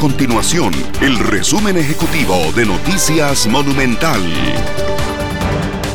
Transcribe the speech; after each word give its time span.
continuación 0.00 0.72
el 1.02 1.18
resumen 1.18 1.76
ejecutivo 1.76 2.34
de 2.56 2.64
Noticias 2.64 3.46
Monumental. 3.46 4.18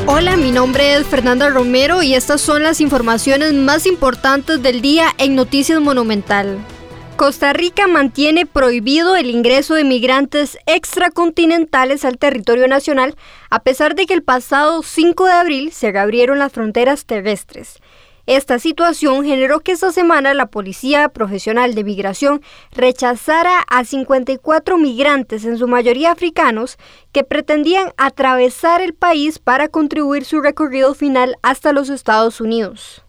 Hola, 0.05 0.37
mi 0.37 0.51
nombre 0.51 0.93
es 0.93 1.07
Fernanda 1.07 1.49
Romero 1.49 2.03
y 2.03 2.13
estas 2.13 2.39
son 2.39 2.61
las 2.61 2.81
informaciones 2.81 3.53
más 3.53 3.87
importantes 3.87 4.61
del 4.61 4.83
día 4.83 5.07
en 5.17 5.33
Noticias 5.33 5.81
Monumental. 5.81 6.59
Costa 7.15 7.51
Rica 7.53 7.87
mantiene 7.87 8.45
prohibido 8.45 9.15
el 9.15 9.27
ingreso 9.27 9.73
de 9.73 9.83
migrantes 9.83 10.59
extracontinentales 10.67 12.05
al 12.05 12.19
territorio 12.19 12.67
nacional 12.67 13.15
a 13.49 13.63
pesar 13.63 13.95
de 13.95 14.05
que 14.05 14.13
el 14.13 14.21
pasado 14.21 14.83
5 14.83 15.25
de 15.25 15.31
abril 15.31 15.71
se 15.71 15.91
reabrieron 15.91 16.37
las 16.37 16.51
fronteras 16.51 17.05
terrestres. 17.05 17.79
Esta 18.27 18.57
situación 18.57 19.23
generó 19.23 19.59
que 19.59 19.71
esta 19.71 19.91
semana 19.91 20.33
la 20.33 20.47
Policía 20.47 21.09
Profesional 21.09 21.75
de 21.75 21.83
Migración 21.83 22.41
rechazara 22.71 23.59
a 23.69 23.85
54 23.85 24.77
migrantes, 24.79 25.45
en 25.45 25.59
su 25.59 25.67
mayoría 25.67 26.11
africanos, 26.11 26.77
que 27.11 27.23
pretendían 27.23 27.93
atravesar 27.97 28.81
el 28.81 28.95
país 28.95 29.37
para 29.37 29.67
contribuir 29.67 30.25
su 30.25 30.41
recorrido 30.41 30.95
final 30.95 31.35
hasta 31.43 31.71
los 31.71 31.89
Estados 31.89 32.41
Unidos. 32.41 33.03